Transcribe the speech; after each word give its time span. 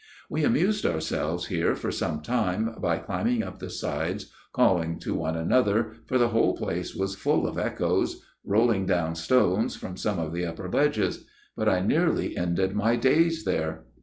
"We 0.31 0.43
amused 0.43 0.83
ourselves 0.83 1.45
here 1.45 1.75
for 1.75 1.91
some 1.91 2.23
time, 2.23 2.73
by 2.81 2.97
climbing 2.97 3.43
up 3.43 3.59
the 3.59 3.69
sides, 3.69 4.31
calling 4.51 4.97
to 5.01 5.13
one 5.13 5.37
another, 5.37 5.91
for 6.07 6.17
the 6.17 6.29
whole 6.29 6.57
place 6.57 6.95
was 6.95 7.13
full 7.15 7.45
of 7.45 7.59
echoes, 7.59 8.23
rolling 8.43 8.87
down 8.87 9.13
stones 9.13 9.75
from 9.75 9.97
some 9.97 10.17
of 10.17 10.33
the 10.33 10.43
upper 10.43 10.67
ledges: 10.71 11.25
but 11.55 11.69
I 11.69 11.81
nearly 11.81 12.35
ended 12.35 12.73
my 12.75 12.95
days 12.95 13.43
there. 13.45 13.83